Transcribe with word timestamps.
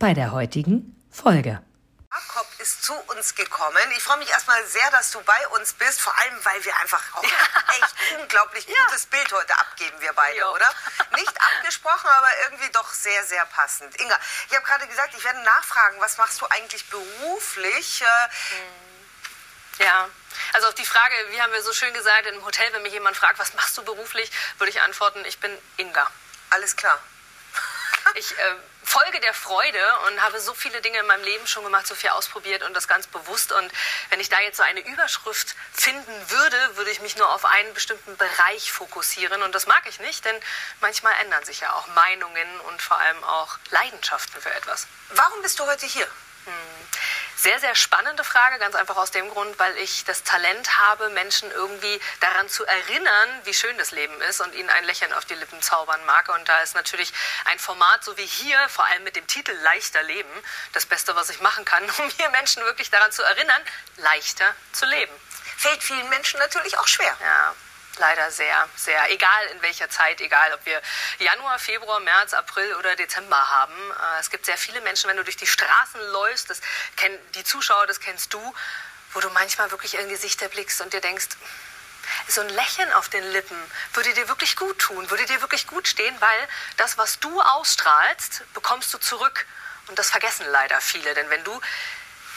bei 0.00 0.14
der 0.14 0.32
heutigen 0.32 0.96
Folge. 1.12 1.62
Jakob 2.10 2.48
ist 2.58 2.82
zu 2.82 2.94
uns 3.14 3.34
gekommen. 3.34 3.76
Ich 3.96 4.02
freue 4.02 4.16
mich 4.16 4.30
erstmal 4.30 4.66
sehr, 4.66 4.90
dass 4.90 5.12
du 5.12 5.20
bei 5.22 5.48
uns 5.48 5.74
bist, 5.74 6.00
vor 6.00 6.16
allem 6.18 6.44
weil 6.44 6.64
wir 6.64 6.74
einfach 6.78 7.02
auch 7.14 7.22
ja. 7.22 7.30
echt 7.78 7.94
unglaublich 8.18 8.66
gutes 8.66 9.02
ja. 9.04 9.08
Bild 9.10 9.30
heute 9.32 9.56
abgeben, 9.58 10.00
wir 10.00 10.12
beide, 10.14 10.38
jo. 10.38 10.52
oder? 10.52 10.68
Nicht 11.16 11.40
abgesprochen, 11.40 12.08
aber 12.08 12.28
irgendwie 12.44 12.70
doch 12.70 12.90
sehr, 12.92 13.24
sehr 13.24 13.44
passend. 13.46 13.94
Inga, 14.00 14.18
ich 14.48 14.56
habe 14.56 14.64
gerade 14.64 14.88
gesagt, 14.88 15.14
ich 15.16 15.22
werde 15.22 15.40
nachfragen, 15.42 16.00
was 16.00 16.16
machst 16.16 16.40
du 16.40 16.46
eigentlich 16.46 16.88
beruflich? 16.88 18.02
Äh, 18.02 19.84
ja, 19.84 20.08
also 20.54 20.68
auf 20.68 20.74
die 20.74 20.86
Frage, 20.86 21.14
wie 21.28 21.40
haben 21.42 21.52
wir 21.52 21.62
so 21.62 21.74
schön 21.74 21.92
gesagt, 21.92 22.26
im 22.26 22.44
Hotel, 22.44 22.72
wenn 22.72 22.82
mich 22.82 22.94
jemand 22.94 23.18
fragt, 23.18 23.38
was 23.38 23.52
machst 23.52 23.76
du 23.76 23.84
beruflich, 23.84 24.32
würde 24.58 24.70
ich 24.70 24.80
antworten, 24.80 25.24
ich 25.26 25.38
bin 25.38 25.56
Inga. 25.76 26.10
Alles 26.48 26.74
klar. 26.74 26.98
Ich 28.14 28.32
äh, 28.32 28.54
folge 28.82 29.20
der 29.20 29.34
Freude 29.34 29.78
und 30.08 30.20
habe 30.22 30.40
so 30.40 30.52
viele 30.54 30.80
Dinge 30.80 30.98
in 30.98 31.06
meinem 31.06 31.22
Leben 31.22 31.46
schon 31.46 31.64
gemacht, 31.64 31.86
so 31.86 31.94
viel 31.94 32.10
ausprobiert 32.10 32.62
und 32.64 32.74
das 32.74 32.88
ganz 32.88 33.06
bewusst. 33.06 33.52
Und 33.52 33.70
wenn 34.08 34.20
ich 34.20 34.28
da 34.28 34.40
jetzt 34.40 34.56
so 34.56 34.62
eine 34.62 34.80
Überschrift 34.80 35.54
finden 35.72 36.12
würde, 36.30 36.76
würde 36.76 36.90
ich 36.90 37.00
mich 37.00 37.16
nur 37.16 37.32
auf 37.32 37.44
einen 37.44 37.72
bestimmten 37.74 38.16
Bereich 38.16 38.72
fokussieren. 38.72 39.42
Und 39.42 39.54
das 39.54 39.66
mag 39.66 39.82
ich 39.88 40.00
nicht, 40.00 40.24
denn 40.24 40.36
manchmal 40.80 41.14
ändern 41.22 41.44
sich 41.44 41.60
ja 41.60 41.72
auch 41.74 41.86
Meinungen 41.88 42.60
und 42.68 42.82
vor 42.82 42.98
allem 42.98 43.22
auch 43.24 43.58
Leidenschaften 43.70 44.40
für 44.40 44.52
etwas. 44.52 44.86
Warum 45.10 45.40
bist 45.42 45.58
du 45.58 45.66
heute 45.66 45.86
hier? 45.86 46.06
Hm. 46.46 46.52
Sehr, 47.40 47.58
sehr 47.58 47.74
spannende 47.74 48.22
Frage, 48.22 48.58
ganz 48.58 48.74
einfach 48.74 48.98
aus 48.98 49.12
dem 49.12 49.30
Grund, 49.30 49.58
weil 49.58 49.74
ich 49.78 50.04
das 50.04 50.24
Talent 50.24 50.78
habe, 50.78 51.08
Menschen 51.08 51.50
irgendwie 51.50 51.98
daran 52.20 52.50
zu 52.50 52.66
erinnern, 52.66 53.28
wie 53.44 53.54
schön 53.54 53.78
das 53.78 53.92
Leben 53.92 54.20
ist 54.28 54.42
und 54.42 54.54
ihnen 54.54 54.68
ein 54.68 54.84
Lächeln 54.84 55.10
auf 55.14 55.24
die 55.24 55.32
Lippen 55.36 55.62
zaubern 55.62 56.04
mag. 56.04 56.28
Und 56.28 56.46
da 56.50 56.60
ist 56.60 56.74
natürlich 56.74 57.14
ein 57.46 57.58
Format 57.58 58.04
so 58.04 58.14
wie 58.18 58.26
hier, 58.26 58.68
vor 58.68 58.84
allem 58.84 59.04
mit 59.04 59.16
dem 59.16 59.26
Titel 59.26 59.52
Leichter 59.62 60.02
Leben, 60.02 60.28
das 60.74 60.84
Beste, 60.84 61.16
was 61.16 61.30
ich 61.30 61.40
machen 61.40 61.64
kann, 61.64 61.82
um 61.98 62.10
hier 62.10 62.28
Menschen 62.28 62.62
wirklich 62.64 62.90
daran 62.90 63.10
zu 63.10 63.22
erinnern, 63.22 63.62
leichter 63.96 64.54
zu 64.72 64.84
leben. 64.84 65.12
Fällt 65.56 65.82
vielen 65.82 66.10
Menschen 66.10 66.38
natürlich 66.40 66.76
auch 66.76 66.88
schwer. 66.88 67.16
Ja, 67.22 67.54
leider 67.98 68.30
sehr, 68.30 68.68
sehr. 68.76 69.10
Egal 69.10 69.46
in 69.52 69.62
welcher 69.62 69.88
Zeit, 69.90 70.20
egal 70.20 70.52
ob 70.54 70.64
wir 70.64 70.80
Januar, 71.18 71.58
Februar, 71.58 72.00
März, 72.00 72.34
April 72.34 72.74
oder 72.76 72.96
Dezember 72.96 73.48
haben. 73.48 73.74
Äh, 73.90 74.20
es 74.20 74.30
gibt 74.30 74.46
sehr 74.46 74.58
viele 74.58 74.80
Menschen, 74.80 75.08
wenn 75.08 75.16
du 75.16 75.24
durch 75.24 75.36
die 75.36 75.46
Straßen 75.46 76.00
läufst, 76.12 76.50
das 76.50 76.60
kennen 76.96 77.18
die 77.34 77.44
Zuschauer, 77.44 77.86
das 77.86 78.00
kennst 78.00 78.32
du, 78.32 78.54
wo 79.12 79.20
du 79.20 79.28
manchmal 79.30 79.70
wirklich 79.70 79.98
in 79.98 80.08
Gesichter 80.08 80.48
blickst 80.48 80.80
und 80.80 80.92
dir 80.92 81.00
denkst, 81.00 81.28
so 82.28 82.40
ein 82.40 82.48
Lächeln 82.48 82.92
auf 82.94 83.08
den 83.08 83.24
Lippen 83.32 83.56
würde 83.92 84.12
dir 84.14 84.28
wirklich 84.28 84.56
gut 84.56 84.78
tun, 84.78 85.10
würde 85.10 85.26
dir 85.26 85.40
wirklich 85.40 85.66
gut 85.66 85.86
stehen, 85.86 86.14
weil 86.20 86.48
das, 86.76 86.98
was 86.98 87.20
du 87.20 87.40
ausstrahlst, 87.40 88.42
bekommst 88.54 88.92
du 88.92 88.98
zurück. 88.98 89.46
Und 89.86 89.98
das 89.98 90.10
vergessen 90.10 90.46
leider 90.50 90.80
viele. 90.80 91.14
Denn 91.14 91.28
wenn 91.30 91.42
du 91.42 91.60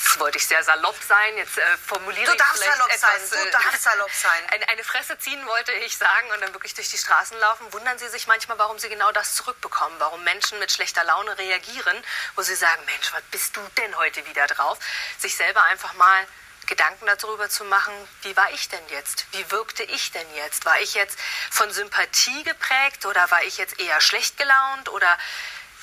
Jetzt 0.03 0.19
wollte 0.19 0.37
ich 0.37 0.45
sehr 0.45 0.63
salopp 0.63 0.97
sein, 1.07 1.37
jetzt 1.37 1.57
äh, 1.57 1.77
formuliere 1.77 2.25
du 2.25 2.31
ich 2.33 2.37
darfst 2.37 2.61
vielleicht 2.61 2.77
salopp 2.77 2.93
etwas, 2.93 3.29
sein. 3.29 3.45
Du 3.45 3.51
darfst 3.51 3.83
salopp 3.83 4.11
sein. 4.11 4.49
Eine, 4.51 4.69
eine 4.69 4.83
Fresse 4.83 5.17
ziehen 5.17 5.45
wollte 5.45 5.71
ich 5.71 5.97
sagen 5.97 6.29
und 6.31 6.41
dann 6.41 6.53
wirklich 6.53 6.73
durch 6.73 6.89
die 6.89 6.97
Straßen 6.97 7.39
laufen. 7.39 7.71
Wundern 7.71 7.97
Sie 7.97 8.07
sich 8.09 8.27
manchmal, 8.27 8.57
warum 8.59 8.77
Sie 8.79 8.89
genau 8.89 9.11
das 9.11 9.35
zurückbekommen, 9.35 9.97
warum 9.99 10.23
Menschen 10.23 10.59
mit 10.59 10.71
schlechter 10.71 11.03
Laune 11.03 11.37
reagieren, 11.37 12.03
wo 12.35 12.41
sie 12.41 12.55
sagen, 12.55 12.83
Mensch, 12.85 13.13
was 13.13 13.21
bist 13.31 13.55
du 13.55 13.61
denn 13.77 13.95
heute 13.97 14.25
wieder 14.27 14.45
drauf? 14.47 14.77
Sich 15.17 15.35
selber 15.35 15.63
einfach 15.63 15.93
mal 15.93 16.27
Gedanken 16.65 17.05
darüber 17.05 17.49
zu 17.49 17.65
machen, 17.65 17.93
wie 18.21 18.35
war 18.37 18.51
ich 18.51 18.69
denn 18.69 18.87
jetzt? 18.89 19.25
Wie 19.31 19.51
wirkte 19.51 19.83
ich 19.83 20.11
denn 20.11 20.35
jetzt? 20.35 20.65
War 20.65 20.79
ich 20.79 20.93
jetzt 20.93 21.17
von 21.51 21.71
Sympathie 21.71 22.43
geprägt 22.43 23.05
oder 23.05 23.29
war 23.31 23.43
ich 23.43 23.57
jetzt 23.57 23.79
eher 23.79 23.99
schlecht 24.01 24.37
gelaunt 24.37 24.89
oder 24.89 25.17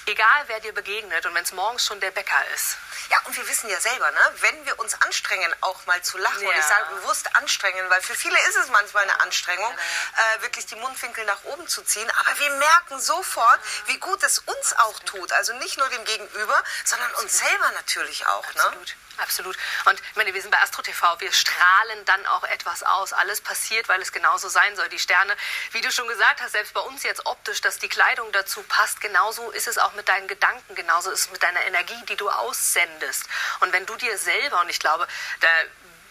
egal 0.06 0.44
wer 0.46 0.60
dir 0.60 0.72
begegnet 0.72 1.26
und 1.26 1.34
wenn 1.34 1.44
es 1.44 1.52
morgens 1.52 1.84
schon 1.86 2.00
der 2.00 2.10
Bäcker 2.10 2.44
ist. 2.54 2.76
Ja, 3.10 3.18
und 3.24 3.36
wir 3.36 3.48
wissen 3.48 3.68
ja 3.68 3.80
selber, 3.80 4.10
ne, 4.10 4.34
wenn 4.40 4.66
wir 4.66 4.78
uns 4.78 4.94
anstrengen, 5.02 5.52
auch 5.62 5.84
mal 5.86 6.00
zu 6.02 6.18
lachen, 6.18 6.42
ja. 6.42 6.48
und 6.48 6.56
ich 6.56 6.64
sage 6.64 6.94
bewusst 6.94 7.34
anstrengen, 7.36 7.88
weil 7.90 8.00
für 8.02 8.14
viele 8.14 8.38
ist 8.48 8.56
es 8.56 8.68
manchmal 8.68 9.02
eine 9.04 9.20
Anstrengung, 9.20 9.72
äh, 9.72 10.42
wirklich 10.42 10.66
die 10.66 10.76
Mundwinkel 10.76 11.24
nach 11.24 11.42
oben 11.44 11.66
zu 11.66 11.82
ziehen, 11.82 12.10
aber 12.20 12.38
wir 12.38 12.50
merken 12.50 13.00
sofort, 13.00 13.60
wie 13.86 13.98
gut 13.98 14.22
es 14.22 14.38
uns 14.38 14.72
auch 14.78 14.98
tut. 15.00 15.32
Also 15.32 15.52
nicht 15.54 15.78
nur 15.78 15.88
dem 15.88 16.04
Gegenüber, 16.04 16.62
sondern 16.84 17.12
uns 17.14 17.38
selber 17.38 17.70
natürlich 17.72 18.26
auch. 18.26 18.46
Ne? 18.54 18.62
Absolut. 18.62 18.88
Ne? 18.88 18.94
Absolut. 19.20 19.56
Und 19.84 20.00
ich 20.00 20.16
meine, 20.16 20.32
wir 20.32 20.40
sind 20.40 20.50
bei 20.50 20.60
Astro 20.60 20.82
TV, 20.82 21.20
wir 21.20 21.32
strahlen 21.32 22.04
dann 22.06 22.24
auch 22.26 22.44
etwas 22.44 22.82
aus. 22.82 23.12
Alles 23.12 23.40
passiert, 23.40 23.88
weil 23.88 24.00
es 24.00 24.12
genauso 24.12 24.48
sein 24.48 24.74
soll. 24.76 24.88
Die 24.88 24.98
Sterne, 24.98 25.36
wie 25.72 25.80
du 25.80 25.92
schon 25.92 26.08
gesagt 26.08 26.40
hast, 26.40 26.52
selbst 26.52 26.72
bei 26.72 26.80
uns 26.80 27.02
jetzt 27.02 27.26
optisch, 27.26 27.60
dass 27.60 27.78
die 27.78 27.88
Kleidung 27.88 28.32
dazu 28.32 28.62
passt, 28.62 29.00
genauso 29.00 29.50
ist 29.50 29.68
es 29.68 29.78
auch 29.78 29.92
mit 29.92 29.99
deinen 30.08 30.28
Gedanken, 30.28 30.74
genauso 30.74 31.10
ist 31.10 31.20
es 31.20 31.30
mit 31.30 31.42
deiner 31.42 31.62
Energie, 31.62 32.04
die 32.08 32.16
du 32.16 32.28
aussendest. 32.28 33.24
Und 33.60 33.72
wenn 33.72 33.86
du 33.86 33.96
dir 33.96 34.16
selber, 34.18 34.60
und 34.60 34.68
ich 34.68 34.80
glaube, 34.80 35.06
da 35.40 35.48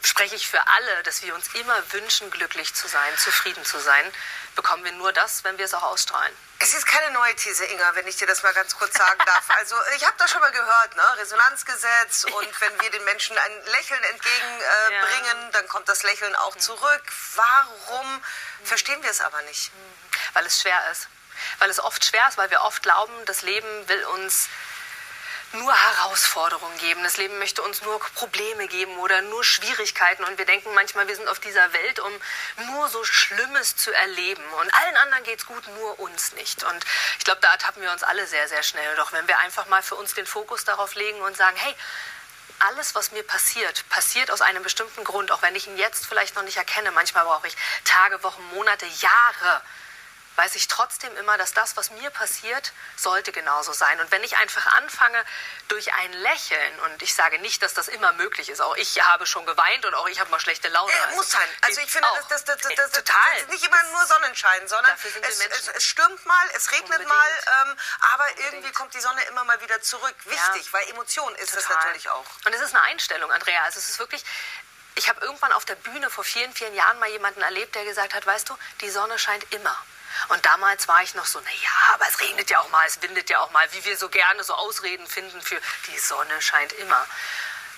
spreche 0.03 0.35
ich 0.35 0.47
für 0.47 0.65
alle, 0.67 1.03
dass 1.03 1.21
wir 1.23 1.35
uns 1.35 1.47
immer 1.55 1.77
wünschen, 1.91 2.31
glücklich 2.31 2.73
zu 2.73 2.87
sein, 2.87 3.17
zufrieden 3.17 3.65
zu 3.65 3.79
sein, 3.79 4.11
bekommen 4.55 4.83
wir 4.83 4.91
nur 4.93 5.11
das, 5.13 5.43
wenn 5.43 5.57
wir 5.57 5.65
es 5.65 5.73
auch 5.73 5.83
ausstrahlen. 5.83 6.33
Es 6.59 6.73
ist 6.73 6.85
keine 6.85 7.11
neue 7.11 7.35
These, 7.35 7.65
Inga, 7.65 7.95
wenn 7.95 8.07
ich 8.07 8.17
dir 8.17 8.27
das 8.27 8.43
mal 8.43 8.53
ganz 8.53 8.75
kurz 8.75 8.97
sagen 8.97 9.19
darf. 9.25 9.45
Also 9.59 9.75
ich 9.95 10.05
habe 10.05 10.15
das 10.17 10.31
schon 10.31 10.39
mal 10.39 10.51
gehört, 10.51 10.95
ne? 10.95 11.17
Resonanzgesetz 11.17 12.23
und 12.37 12.61
wenn 12.61 12.81
wir 12.81 12.91
den 12.91 13.03
Menschen 13.03 13.37
ein 13.37 13.65
Lächeln 13.65 14.03
entgegenbringen, 14.03 15.41
äh, 15.41 15.45
ja. 15.45 15.51
dann 15.51 15.67
kommt 15.67 15.89
das 15.89 16.03
Lächeln 16.03 16.35
auch 16.37 16.55
mhm. 16.55 16.59
zurück. 16.59 17.03
Warum 17.35 18.23
verstehen 18.63 19.01
wir 19.03 19.09
es 19.09 19.21
aber 19.21 19.41
nicht? 19.43 19.73
Mhm. 19.73 20.33
Weil 20.33 20.45
es 20.45 20.61
schwer 20.61 20.91
ist. 20.91 21.07
Weil 21.59 21.69
es 21.69 21.79
oft 21.79 22.03
schwer 22.05 22.27
ist, 22.27 22.37
weil 22.37 22.49
wir 22.49 22.61
oft 22.61 22.83
glauben, 22.83 23.13
das 23.25 23.41
Leben 23.41 23.87
will 23.87 24.03
uns 24.05 24.49
nur 25.53 25.73
Herausforderungen 25.73 26.77
geben. 26.77 27.01
Das 27.03 27.17
Leben 27.17 27.39
möchte 27.39 27.61
uns 27.61 27.81
nur 27.81 27.99
Probleme 28.15 28.67
geben 28.67 28.97
oder 28.97 29.21
nur 29.21 29.43
Schwierigkeiten. 29.43 30.23
Und 30.23 30.37
wir 30.37 30.45
denken 30.45 30.73
manchmal, 30.73 31.07
wir 31.07 31.15
sind 31.15 31.27
auf 31.27 31.39
dieser 31.39 31.73
Welt, 31.73 31.99
um 31.99 32.11
nur 32.67 32.87
so 32.89 33.03
Schlimmes 33.03 33.75
zu 33.75 33.91
erleben. 33.91 34.43
Und 34.61 34.73
allen 34.73 34.97
anderen 34.97 35.23
geht 35.23 35.39
es 35.39 35.45
gut, 35.45 35.67
nur 35.69 35.99
uns 35.99 36.33
nicht. 36.33 36.63
Und 36.63 36.85
ich 37.17 37.25
glaube, 37.25 37.41
da 37.41 37.51
ertappen 37.51 37.81
wir 37.81 37.91
uns 37.91 38.03
alle 38.03 38.27
sehr, 38.27 38.47
sehr 38.47 38.63
schnell. 38.63 38.95
Doch 38.95 39.11
wenn 39.11 39.27
wir 39.27 39.39
einfach 39.39 39.67
mal 39.67 39.81
für 39.81 39.95
uns 39.95 40.13
den 40.13 40.27
Fokus 40.27 40.65
darauf 40.65 40.95
legen 40.95 41.19
und 41.21 41.35
sagen, 41.35 41.57
hey, 41.57 41.75
alles, 42.59 42.93
was 42.93 43.11
mir 43.11 43.23
passiert, 43.23 43.87
passiert 43.89 44.31
aus 44.31 44.41
einem 44.41 44.63
bestimmten 44.63 45.03
Grund, 45.03 45.31
auch 45.31 45.41
wenn 45.41 45.55
ich 45.55 45.67
ihn 45.67 45.77
jetzt 45.77 46.05
vielleicht 46.05 46.35
noch 46.35 46.43
nicht 46.43 46.57
erkenne. 46.57 46.91
Manchmal 46.91 47.23
brauche 47.23 47.47
ich 47.47 47.55
Tage, 47.85 48.21
Wochen, 48.23 48.43
Monate, 48.53 48.85
Jahre, 48.85 49.61
weiß 50.35 50.55
ich 50.55 50.67
trotzdem 50.67 51.15
immer, 51.17 51.37
dass 51.37 51.53
das, 51.53 51.75
was 51.75 51.91
mir 51.91 52.09
passiert, 52.11 52.71
sollte 52.95 53.31
genauso 53.31 53.73
sein. 53.73 53.99
Und 53.99 54.11
wenn 54.11 54.23
ich 54.23 54.37
einfach 54.37 54.65
anfange 54.77 55.23
durch 55.67 55.93
ein 55.93 56.13
Lächeln, 56.13 56.79
und 56.81 57.01
ich 57.01 57.13
sage 57.13 57.39
nicht, 57.39 57.61
dass 57.61 57.73
das 57.73 57.87
immer 57.87 58.13
möglich 58.13 58.49
ist, 58.49 58.61
auch 58.61 58.75
ich 58.77 59.01
habe 59.05 59.25
schon 59.25 59.45
geweint 59.45 59.85
und 59.85 59.93
auch 59.95 60.07
ich 60.07 60.19
habe 60.19 60.29
mal 60.31 60.39
schlechte 60.39 60.69
Laune. 60.69 60.93
Äh, 60.93 61.15
muss 61.15 61.31
sein. 61.31 61.47
Also 61.61 61.81
ich 61.81 61.91
finde, 61.91 62.09
auch. 62.09 62.15
das, 62.29 62.45
das, 62.45 62.57
das, 62.61 62.73
das, 62.75 62.91
Total. 62.91 63.15
das 63.33 63.41
ist 63.43 63.49
nicht 63.49 63.65
immer 63.65 63.83
nur 63.91 64.05
Sonnenschein, 64.05 64.67
sondern 64.67 64.93
es, 65.21 65.39
es, 65.39 65.67
es, 65.67 65.83
stürmt 65.83 66.25
mal, 66.25 66.47
es 66.55 66.71
regnet 66.71 66.89
Unbedingt. 66.89 67.09
mal, 67.09 67.29
ähm, 67.61 67.77
aber 68.13 68.23
Unbedingt. 68.23 68.53
irgendwie 68.53 68.71
kommt 68.71 68.93
die 68.93 69.01
Sonne 69.01 69.21
immer 69.25 69.43
mal 69.43 69.59
wieder 69.61 69.81
zurück. 69.81 70.15
Wichtig, 70.25 70.65
ja. 70.65 70.73
weil 70.73 70.89
Emotion 70.89 71.35
ist 71.35 71.53
Total. 71.53 71.63
das 71.67 71.85
natürlich 71.85 72.09
auch. 72.09 72.25
Und 72.45 72.53
es 72.53 72.61
ist 72.61 72.75
eine 72.75 72.83
Einstellung, 72.83 73.31
Andrea. 73.31 73.63
Also 73.63 73.79
es 73.79 73.89
ist 73.89 73.99
wirklich, 73.99 74.23
ich 74.95 75.09
habe 75.09 75.21
irgendwann 75.21 75.51
auf 75.53 75.65
der 75.65 75.75
Bühne 75.75 76.09
vor 76.09 76.23
vielen, 76.23 76.53
vielen 76.53 76.75
Jahren 76.75 76.99
mal 76.99 77.09
jemanden 77.09 77.41
erlebt, 77.41 77.75
der 77.75 77.85
gesagt 77.85 78.13
hat, 78.13 78.25
weißt 78.25 78.49
du, 78.49 78.57
die 78.81 78.89
Sonne 78.89 79.17
scheint 79.19 79.45
immer. 79.53 79.77
Und 80.29 80.45
damals 80.45 80.87
war 80.87 81.01
ich 81.03 81.15
noch 81.15 81.25
so, 81.25 81.39
naja, 81.39 81.93
aber 81.93 82.07
es 82.07 82.19
regnet 82.19 82.49
ja 82.49 82.59
auch 82.59 82.69
mal, 82.69 82.85
es 82.87 83.01
windet 83.01 83.29
ja 83.29 83.39
auch 83.39 83.51
mal, 83.51 83.71
wie 83.73 83.83
wir 83.85 83.97
so 83.97 84.09
gerne 84.09 84.43
so 84.43 84.53
Ausreden 84.53 85.07
finden 85.07 85.41
für 85.41 85.59
die 85.87 85.99
Sonne 85.99 86.41
scheint 86.41 86.73
immer. 86.73 87.05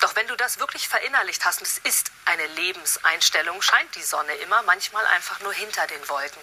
Doch 0.02 0.16
wenn 0.16 0.28
du 0.28 0.36
das 0.36 0.60
wirklich 0.60 0.88
verinnerlicht 0.88 1.46
hast, 1.46 1.60
und 1.60 1.68
es 1.68 1.78
ist 1.80 2.12
eine 2.26 2.48
Lebenseinstellung, 2.48 3.62
scheint 3.62 3.94
die 3.96 4.04
Sonne 4.04 4.34
immer, 4.36 4.64
manchmal 4.64 5.06
einfach 5.06 5.40
nur 5.42 5.54
hinter 5.54 5.86
den 5.88 6.10
Wolken. 6.10 6.42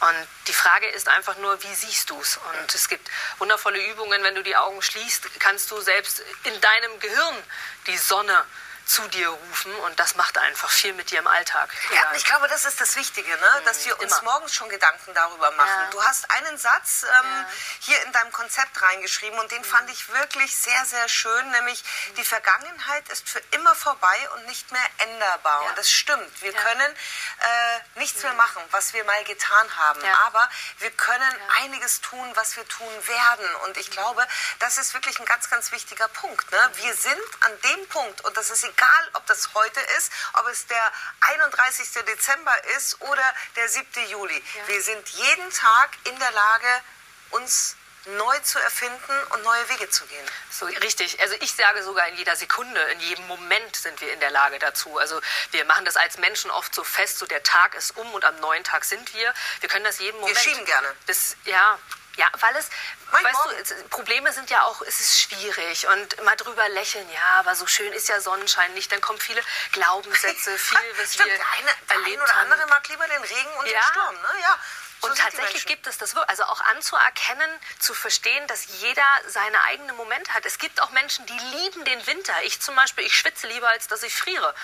Und 0.00 0.28
die 0.48 0.52
Frage 0.52 0.88
ist 0.88 1.08
einfach 1.08 1.36
nur, 1.38 1.62
wie 1.62 1.74
siehst 1.74 2.10
du 2.10 2.20
es? 2.20 2.36
Und 2.36 2.74
es 2.74 2.88
gibt 2.88 3.10
wundervolle 3.38 3.82
Übungen, 3.90 4.22
wenn 4.22 4.34
du 4.34 4.42
die 4.42 4.56
Augen 4.56 4.82
schließt, 4.82 5.40
kannst 5.40 5.70
du 5.70 5.80
selbst 5.80 6.22
in 6.42 6.60
deinem 6.60 7.00
Gehirn 7.00 7.42
die 7.86 7.96
Sonne 7.96 8.44
zu 8.86 9.06
dir 9.08 9.28
rufen 9.28 9.74
und 9.76 9.98
das 9.98 10.14
macht 10.14 10.36
einfach 10.38 10.70
viel 10.70 10.92
mit 10.92 11.10
dir 11.10 11.18
im 11.18 11.26
Alltag. 11.26 11.70
Ja, 11.94 12.12
ich 12.14 12.24
glaube, 12.24 12.48
das 12.48 12.64
ist 12.64 12.80
das 12.80 12.96
Wichtige, 12.96 13.30
ne? 13.30 13.62
dass 13.64 13.84
wir 13.86 13.98
uns 13.98 14.18
Immer. 14.18 14.32
morgens 14.32 14.54
schon 14.54 14.68
Gedanken 14.68 15.14
darüber 15.14 15.50
machen. 15.52 15.82
Ja. 15.84 15.90
Du 15.90 16.02
hast 16.02 16.30
einen 16.30 16.58
Satz 16.58 17.04
ähm, 17.04 17.08
ja. 17.10 17.46
hier 17.80 18.02
in 18.04 18.12
deinem 18.12 18.32
Konzept 18.32 18.80
reingeschrieben 18.82 19.38
und 19.38 19.50
den 19.50 19.62
mhm. 19.62 19.64
fand 19.64 19.90
ich 19.90 20.08
wirklich 20.10 20.54
sehr, 20.54 20.84
sehr 20.84 21.08
schön, 21.08 21.50
nämlich 21.52 21.82
mhm. 21.82 22.14
die 22.16 22.24
Vergangenheit 22.24 23.08
ist 23.08 23.28
für 23.28 23.40
immer 23.52 23.74
vorbei 23.74 24.30
und 24.34 24.46
nicht 24.46 24.70
mehr 24.70 24.86
änderbar. 24.98 25.62
Ja. 25.62 25.68
Und 25.70 25.78
das 25.78 25.90
stimmt. 25.90 26.42
Wir 26.42 26.52
können 26.52 26.92
äh, 26.92 27.98
nichts 27.98 28.22
mehr 28.22 28.32
mhm. 28.32 28.38
machen, 28.38 28.62
was 28.70 28.92
wir 28.92 29.04
mal 29.04 29.24
getan 29.24 29.76
haben, 29.76 30.02
aber 30.26 30.48
wir 30.78 30.90
können 30.90 31.38
einiges 31.62 32.00
tun, 32.02 32.30
was 32.34 32.56
wir 32.56 32.68
tun 32.68 33.06
werden. 33.06 33.54
Und 33.64 33.76
ich 33.78 33.90
glaube, 33.90 34.26
das 34.58 34.76
ist 34.76 34.92
wirklich 34.92 35.18
ein 35.18 35.26
ganz, 35.26 35.48
ganz 35.48 35.72
wichtiger 35.72 36.08
Punkt. 36.08 36.50
Ne? 36.52 36.70
Wir 36.74 36.94
sind 36.94 37.20
an 37.40 37.60
dem 37.60 37.88
Punkt, 37.88 38.20
und 38.22 38.36
das 38.36 38.50
ist 38.50 38.64
egal, 38.64 38.73
ob 39.14 39.26
das 39.26 39.54
heute 39.54 39.80
ist, 39.98 40.12
ob 40.34 40.46
es 40.48 40.66
der 40.66 40.92
31. 41.20 42.04
Dezember 42.04 42.64
ist 42.76 43.00
oder 43.00 43.34
der 43.56 43.68
7. 43.68 43.86
Juli. 44.08 44.36
Ja. 44.36 44.68
Wir 44.68 44.82
sind 44.82 45.08
jeden 45.08 45.50
Tag 45.50 45.90
in 46.04 46.18
der 46.18 46.32
Lage, 46.32 46.82
uns 47.30 47.76
neu 48.06 48.38
zu 48.40 48.58
erfinden 48.58 49.12
und 49.30 49.42
neue 49.42 49.68
Wege 49.70 49.88
zu 49.88 50.04
gehen. 50.06 50.26
So 50.50 50.66
richtig. 50.66 51.20
Also 51.20 51.36
ich 51.40 51.52
sage 51.52 51.82
sogar 51.82 52.06
in 52.08 52.16
jeder 52.16 52.36
Sekunde, 52.36 52.80
in 52.92 53.00
jedem 53.00 53.26
Moment 53.26 53.74
sind 53.76 53.98
wir 54.00 54.12
in 54.12 54.20
der 54.20 54.30
Lage 54.30 54.58
dazu. 54.58 54.98
Also 54.98 55.20
wir 55.52 55.64
machen 55.64 55.84
das 55.84 55.96
als 55.96 56.18
Menschen 56.18 56.50
oft 56.50 56.74
so 56.74 56.84
fest, 56.84 57.18
so 57.18 57.26
der 57.26 57.42
Tag 57.42 57.74
ist 57.74 57.96
um 57.96 58.12
und 58.12 58.24
am 58.24 58.38
neuen 58.40 58.62
Tag 58.62 58.84
sind 58.84 59.14
wir. 59.14 59.32
Wir 59.60 59.68
können 59.68 59.84
das 59.84 60.00
jeden 60.00 60.20
Moment. 60.20 60.36
Wir 60.36 60.42
schieben 60.42 60.64
gerne. 60.66 60.94
Bis, 61.06 61.36
ja, 61.44 61.78
ja, 62.16 62.30
weil 62.40 62.54
es, 62.56 62.70
mein 63.10 63.24
weißt 63.24 63.74
du, 63.74 63.88
Probleme 63.88 64.32
sind 64.32 64.50
ja 64.50 64.62
auch, 64.64 64.82
es 64.82 65.00
ist 65.00 65.20
schwierig 65.20 65.86
und 65.88 66.22
mal 66.24 66.36
drüber 66.36 66.68
lächeln, 66.70 67.08
ja, 67.10 67.40
aber 67.40 67.54
so 67.54 67.66
schön 67.66 67.92
ist 67.92 68.08
ja 68.08 68.20
Sonnenschein 68.20 68.72
nicht. 68.74 68.92
Dann 68.92 69.00
kommen 69.00 69.20
viele 69.20 69.42
Glaubenssätze, 69.72 70.56
viel, 70.58 70.78
was 70.98 71.14
Stimmt, 71.14 71.28
wir 71.28 71.36
der 71.36 71.46
eine, 71.58 71.70
der 71.88 71.96
erlebt 71.96 72.18
ein 72.18 72.22
oder 72.22 72.36
andere 72.36 72.60
haben. 72.62 72.70
mag 72.70 72.88
lieber 72.88 73.06
den 73.06 73.22
Regen 73.22 73.56
und 73.58 73.66
ja. 73.66 73.72
den 73.72 73.82
Sturm, 73.82 74.14
ne? 74.14 74.40
Ja. 74.40 74.58
So 75.00 75.10
und 75.10 75.18
tatsächlich 75.18 75.66
gibt 75.66 75.86
es 75.86 75.98
das, 75.98 76.16
also 76.16 76.44
auch 76.44 76.60
anzuerkennen, 76.62 77.50
zu 77.78 77.92
verstehen, 77.92 78.46
dass 78.46 78.66
jeder 78.80 79.04
seine 79.26 79.60
eigenen 79.64 79.96
Momente 79.96 80.32
hat. 80.32 80.46
Es 80.46 80.58
gibt 80.58 80.80
auch 80.80 80.90
Menschen, 80.90 81.26
die 81.26 81.38
lieben 81.56 81.84
den 81.84 82.06
Winter. 82.06 82.32
Ich 82.44 82.60
zum 82.60 82.74
Beispiel, 82.74 83.04
ich 83.04 83.14
schwitze 83.14 83.46
lieber, 83.48 83.68
als 83.68 83.86
dass 83.86 84.02
ich 84.02 84.16
friere. 84.16 84.54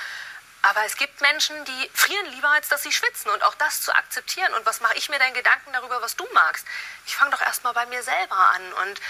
Aber 0.63 0.85
es 0.85 0.97
gibt 0.97 1.21
Menschen, 1.21 1.65
die 1.65 1.91
frieren 1.95 2.27
lieber, 2.27 2.49
als 2.51 2.69
dass 2.69 2.83
sie 2.83 2.93
schwitzen. 2.93 3.31
Und 3.31 3.43
auch 3.43 3.55
das 3.55 3.81
zu 3.81 3.95
akzeptieren. 3.95 4.53
Und 4.55 4.67
was 4.67 4.81
mache 4.81 4.97
ich 4.97 5.09
mir 5.09 5.19
denn 5.19 5.33
Gedanken 5.35 5.73
darüber, 5.73 6.03
was 6.03 6.17
du 6.17 6.27
magst? 6.33 6.67
Ich 7.07 7.17
fange 7.17 7.31
doch 7.31 7.41
erstmal 7.41 7.73
bei 7.73 7.87
mir 7.87 8.03
selber 8.03 8.37
an. 8.37 8.73
Und 8.75 9.01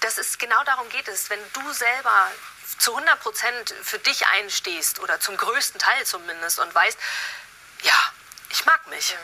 das 0.00 0.18
ist 0.18 0.38
genau 0.38 0.62
darum 0.64 0.88
geht 0.90 1.08
es. 1.08 1.30
Wenn 1.30 1.40
du 1.52 1.72
selber 1.72 2.30
zu 2.78 2.94
100 2.94 3.20
Prozent 3.20 3.74
für 3.82 3.98
dich 3.98 4.26
einstehst 4.26 5.00
oder 5.00 5.18
zum 5.20 5.36
größten 5.36 5.80
Teil 5.80 6.04
zumindest 6.04 6.58
und 6.58 6.74
weißt, 6.74 6.98
ja, 7.82 8.12
ich 8.50 8.64
mag 8.66 8.86
mich. 8.88 9.10
Ja. 9.10 9.18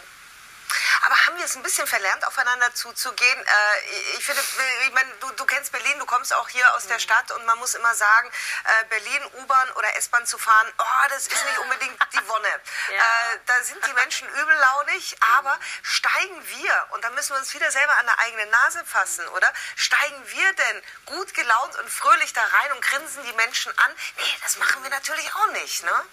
Aber 1.03 1.27
haben 1.27 1.37
wir 1.37 1.45
es 1.45 1.57
ein 1.57 1.63
bisschen 1.63 1.87
verlernt, 1.87 2.27
aufeinander 2.27 2.73
zuzugehen? 2.75 3.41
Äh, 3.41 4.17
ich 4.19 4.25
finde, 4.25 4.43
ich 4.87 4.93
meine, 4.93 5.11
du, 5.21 5.31
du, 5.33 5.45
kennst 5.45 5.73
Berlin, 5.73 5.99
du 5.99 6.07
kommst 6.07 6.33
auch 6.35 6.49
hier 6.49 6.75
aus 6.75 6.87
der 6.87 6.97
mhm. 6.97 7.01
Stadt 7.01 7.31
und 7.33 7.45
man 7.47 7.59
muss 7.59 7.75
immer 7.75 7.95
sagen, 7.95 8.31
äh, 8.65 8.85
Berlin 8.87 9.25
U-Bahn 9.35 9.71
oder 9.73 9.97
S-Bahn 9.97 10.27
zu 10.27 10.39
fahren, 10.39 10.73
oh, 10.79 11.09
das 11.11 11.27
ist 11.27 11.45
nicht 11.45 11.59
unbedingt 11.59 11.99
die 12.13 12.29
Wonne. 12.29 12.49
Ja. 12.91 13.01
Äh, 13.01 13.39
da 13.47 13.63
sind 13.63 13.85
die 13.87 13.93
Menschen 13.95 14.29
übellaunig, 14.29 15.17
aber 15.39 15.59
steigen 15.83 16.49
wir, 16.49 16.87
und 16.91 17.03
da 17.03 17.11
müssen 17.11 17.35
wir 17.35 17.39
uns 17.39 17.53
wieder 17.55 17.71
selber 17.71 17.97
an 17.97 18.07
der 18.07 18.19
eigenen 18.19 18.51
Nase 18.51 18.85
fassen, 18.85 19.27
oder? 19.29 19.51
Steigen 19.75 20.31
wir 20.31 20.53
denn 20.53 20.83
gut 21.07 21.33
gelaunt 21.35 21.77
und 21.79 21.91
fröhlich 21.91 22.33
da 22.35 22.43
rein 22.43 22.73
und 22.73 22.83
grinsen 22.83 23.25
die 23.25 23.33
Menschen 23.33 23.77
an? 23.79 23.93
Nee, 24.19 24.39
das 24.43 24.59
machen 24.59 24.83
wir 24.83 24.91
natürlich 24.91 25.35
auch 25.35 25.47
nicht, 25.53 25.83
ne? 25.83 26.05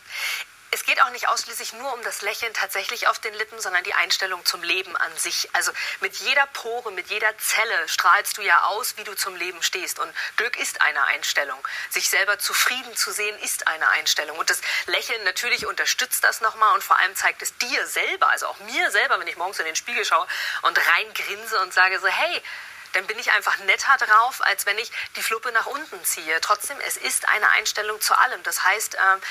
Es 0.74 0.86
geht 0.86 1.02
auch 1.02 1.10
nicht 1.10 1.28
ausschließlich 1.28 1.74
nur 1.74 1.94
um 1.94 2.02
das 2.04 2.22
Lächeln 2.22 2.54
tatsächlich 2.54 3.08
auf 3.10 3.20
den 3.20 3.34
Lippen, 3.34 3.60
sondern 3.60 3.84
die 3.84 3.94
Einstellung 3.94 4.46
zum 4.46 4.64
Leben 4.64 4.96
an 4.96 5.18
sich. 5.18 5.50
Also 5.54 5.74
mit 6.00 6.16
jeder 6.16 6.48
Pore, 6.48 6.92
mit 6.94 7.10
jeder 7.10 7.38
Zelle 7.38 7.90
strahlst 7.90 8.38
du 8.38 8.42
ja 8.42 8.64
aus, 8.64 8.96
wie 8.96 9.04
du 9.04 9.14
zum 9.14 9.36
Leben 9.36 9.62
stehst. 9.64 10.00
Und 10.00 10.10
Glück 10.38 10.58
ist 10.58 10.82
eine 10.82 11.04
Einstellung. 11.06 11.60
Sich 11.90 12.10
selber 12.10 12.40
zufrieden 12.40 12.96
zu 12.96 13.12
sehen, 13.12 13.38
ist 13.40 13.68
eine 13.68 13.90
Einstellung. 13.90 14.38
Und 14.38 14.50
das 14.50 14.62
Lächeln 14.86 15.22
natürlich 15.26 15.66
unterstützt 15.66 16.24
das 16.24 16.40
nochmal 16.40 16.74
und 16.74 16.84
vor 16.84 16.98
allem 17.00 17.16
zeigt 17.18 17.42
es 17.42 17.58
dir 17.58 17.86
selber, 17.86 18.30
also 18.30 18.48
auch 18.48 18.60
mir 18.60 18.92
selber, 18.92 19.20
wenn 19.20 19.28
ich 19.28 19.36
morgens 19.36 19.60
in 19.60 19.66
den 19.66 19.76
Spiegel 19.76 20.06
schaue 20.06 20.26
und 20.62 20.80
reingrinse 20.88 21.60
und 21.62 21.74
sage 21.74 22.00
so, 22.00 22.08
hey, 22.08 22.42
dann 22.94 23.08
bin 23.08 23.20
ich 23.20 23.32
einfach 23.32 23.58
netter 23.60 23.98
drauf, 23.98 24.42
als 24.46 24.66
wenn 24.66 24.78
ich 24.78 24.92
die 25.16 25.24
Fluppe 25.24 25.52
nach 25.52 25.66
unten 25.66 26.04
ziehe. 26.04 26.40
Trotzdem, 26.42 26.80
es 26.82 26.98
ist 26.98 27.28
eine 27.30 27.50
Einstellung 27.52 28.00
zu 28.02 28.18
allem. 28.18 28.42
Das 28.44 28.64
heißt, 28.64 28.96
ähm, 28.96 29.22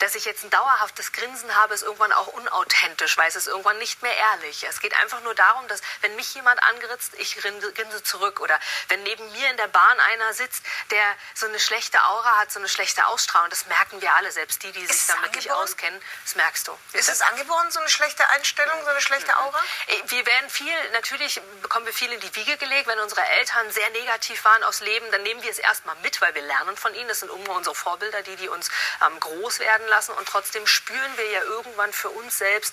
dass 0.00 0.14
ich 0.14 0.24
jetzt 0.24 0.44
ein 0.44 0.50
dauerhaftes 0.50 1.12
Grinsen 1.12 1.54
habe, 1.56 1.74
ist 1.74 1.82
irgendwann 1.82 2.12
auch 2.12 2.28
unauthentisch, 2.28 3.18
weil 3.18 3.28
es 3.28 3.36
ist 3.36 3.46
irgendwann 3.46 3.78
nicht 3.78 4.02
mehr 4.02 4.16
ehrlich. 4.16 4.64
Es 4.64 4.80
geht 4.80 4.94
einfach 4.96 5.20
nur 5.20 5.34
darum, 5.34 5.68
dass 5.68 5.82
wenn 6.00 6.16
mich 6.16 6.34
jemand 6.34 6.62
angritzt, 6.62 7.12
ich 7.18 7.36
grinse, 7.36 8.02
zurück. 8.02 8.40
Oder 8.40 8.58
wenn 8.88 9.02
neben 9.02 9.30
mir 9.32 9.50
in 9.50 9.56
der 9.58 9.68
Bahn 9.68 10.00
einer 10.00 10.32
sitzt, 10.32 10.64
der 10.90 11.04
so 11.34 11.46
eine 11.46 11.60
schlechte 11.60 12.02
Aura 12.02 12.38
hat, 12.38 12.50
so 12.50 12.58
eine 12.58 12.68
schlechte 12.68 13.06
Ausstrahlung, 13.06 13.50
das 13.50 13.66
merken 13.66 14.00
wir 14.00 14.14
alle, 14.14 14.32
selbst 14.32 14.62
die, 14.62 14.72
die 14.72 14.86
sich 14.86 15.06
damit 15.06 15.24
angeboren? 15.24 15.36
nicht 15.36 15.50
auskennen, 15.52 16.02
das 16.24 16.34
merkst 16.34 16.68
du. 16.68 16.78
Ist 16.94 17.10
es 17.10 17.20
angeboren, 17.20 17.70
so 17.70 17.80
eine 17.80 17.90
schlechte 17.90 18.26
Einstellung, 18.30 18.82
so 18.82 18.90
eine 18.90 19.02
schlechte 19.02 19.36
Aura? 19.36 19.60
Äh, 19.86 20.00
wir 20.06 20.24
werden 20.24 20.48
viel, 20.48 20.72
natürlich 20.92 21.40
bekommen 21.60 21.84
wir 21.84 21.92
viel 21.92 22.10
in 22.10 22.20
die 22.20 22.34
Wiege 22.34 22.56
gelegt, 22.56 22.86
wenn 22.86 22.98
unsere 23.10 23.26
Eltern 23.26 23.70
sehr 23.72 23.90
negativ 23.90 24.44
waren 24.44 24.62
aufs 24.62 24.80
Leben, 24.80 25.10
dann 25.10 25.24
nehmen 25.24 25.42
wir 25.42 25.50
es 25.50 25.58
erstmal 25.58 25.96
mit, 25.96 26.20
weil 26.20 26.32
wir 26.36 26.42
lernen 26.42 26.76
von 26.76 26.94
ihnen. 26.94 27.08
Das 27.08 27.20
sind 27.20 27.32
immer 27.32 27.56
unsere 27.56 27.74
Vorbilder, 27.74 28.22
die, 28.22 28.36
die 28.36 28.48
uns 28.48 28.70
ähm, 29.04 29.18
groß 29.18 29.58
werden 29.58 29.86
lassen. 29.88 30.12
Und 30.12 30.28
trotzdem 30.28 30.64
spüren 30.66 31.16
wir 31.16 31.28
ja 31.30 31.42
irgendwann 31.42 31.92
für 31.92 32.10
uns 32.10 32.38
selbst, 32.38 32.72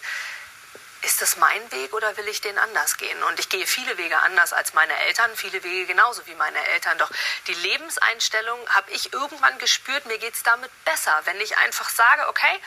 ist 1.02 1.22
das 1.22 1.38
mein 1.38 1.72
Weg 1.72 1.94
oder 1.94 2.18
will 2.18 2.28
ich 2.28 2.42
den 2.42 2.58
anders 2.60 2.98
gehen? 2.98 3.24
Und 3.24 3.40
ich 3.40 3.50
gehe 3.50 3.66
viele 3.66 3.98
Wege 3.98 4.20
anders 4.20 4.54
als 4.54 4.74
meine 4.74 4.96
Eltern, 5.06 5.36
viele 5.36 5.64
Wege 5.64 5.88
genauso 5.88 6.26
wie 6.28 6.36
meine 6.36 6.64
Eltern. 6.68 6.98
Doch 7.00 7.10
die 7.48 7.54
Lebenseinstellung 7.54 8.60
habe 8.70 8.92
ich 8.92 9.14
irgendwann 9.14 9.58
gespürt, 9.58 10.06
mir 10.06 10.20
geht 10.20 10.36
es 10.36 10.44
damit 10.44 10.72
besser, 10.86 11.20
wenn 11.26 11.40
ich 11.42 11.58
einfach 11.58 11.90
sage, 11.90 12.28
okay, 12.28 12.62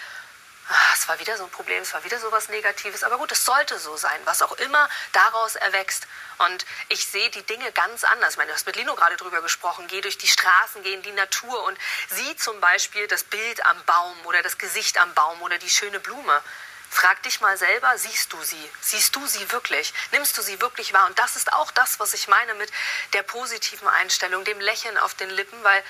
ah, 0.70 0.94
es 0.94 1.08
war 1.08 1.18
wieder 1.18 1.36
so 1.36 1.44
ein 1.44 1.50
Problem, 1.50 1.82
es 1.82 1.92
war 1.92 2.04
wieder 2.04 2.18
so 2.18 2.30
was 2.30 2.48
Negatives, 2.48 3.02
aber 3.02 3.18
gut, 3.18 3.32
es 3.32 3.44
sollte 3.44 3.78
so 3.78 3.96
sein, 3.96 4.20
was 4.24 4.40
auch 4.42 4.52
immer 4.52 4.88
daraus 5.12 5.56
erwächst. 5.56 6.06
Und 6.38 6.64
ich 6.88 7.04
sehe 7.06 7.28
die 7.30 7.42
Dinge 7.42 7.70
ganz 7.72 8.04
anders. 8.04 8.30
Ich 8.30 8.36
meine, 8.38 8.48
du 8.48 8.54
hast 8.54 8.66
mit 8.66 8.76
Lino 8.76 8.94
gerade 8.94 9.16
drüber 9.16 9.42
gesprochen. 9.42 9.86
Geh 9.88 10.00
durch 10.00 10.16
die 10.16 10.28
Straßen, 10.28 10.82
geh 10.82 10.94
in 10.94 11.02
die 11.02 11.12
Natur 11.12 11.64
und 11.64 11.78
sieh 12.08 12.36
zum 12.36 12.60
Beispiel 12.60 13.06
das 13.08 13.24
Bild 13.24 13.64
am 13.66 13.84
Baum 13.84 14.16
oder 14.26 14.42
das 14.42 14.56
Gesicht 14.56 14.98
am 14.98 15.12
Baum 15.14 15.42
oder 15.42 15.58
die 15.58 15.70
schöne 15.70 16.00
Blume. 16.00 16.42
Frag 16.88 17.22
dich 17.22 17.40
mal 17.40 17.56
selber, 17.56 17.96
siehst 17.98 18.32
du 18.32 18.42
sie? 18.42 18.70
Siehst 18.80 19.14
du 19.14 19.24
sie 19.26 19.52
wirklich? 19.52 19.92
Nimmst 20.12 20.36
du 20.38 20.42
sie 20.42 20.60
wirklich 20.60 20.92
wahr? 20.92 21.06
Und 21.06 21.18
das 21.18 21.36
ist 21.36 21.52
auch 21.52 21.70
das, 21.70 22.00
was 22.00 22.14
ich 22.14 22.26
meine 22.26 22.54
mit 22.54 22.70
der 23.12 23.22
positiven 23.22 23.86
Einstellung, 23.86 24.44
dem 24.44 24.60
Lächeln 24.60 24.98
auf 24.98 25.14
den 25.14 25.30
Lippen, 25.30 25.62
weil 25.62 25.84